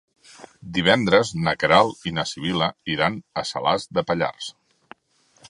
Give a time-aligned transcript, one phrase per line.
[0.77, 4.51] Divendres na Queralt i na Sibil·la iran a Salàs de Pallars.